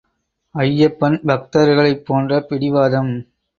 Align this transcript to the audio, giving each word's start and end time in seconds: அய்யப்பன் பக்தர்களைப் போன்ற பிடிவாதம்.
அய்யப்பன் 0.55 1.17
பக்தர்களைப் 1.27 2.03
போன்ற 2.05 2.41
பிடிவாதம். 2.41 3.13